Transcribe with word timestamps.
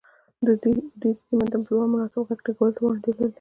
دوی 0.63 0.77
دې 1.01 1.09
متن 1.37 1.61
په 1.65 1.69
لوړ 1.75 1.85
مناسب 1.93 2.21
غږ 2.27 2.39
ټولګیوالو 2.45 2.77
په 2.77 2.83
وړاندې 2.85 3.07
ولولي. 3.09 3.29